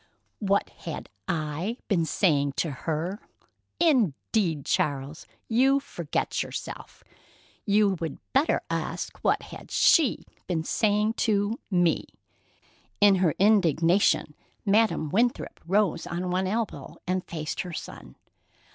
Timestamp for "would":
7.99-8.17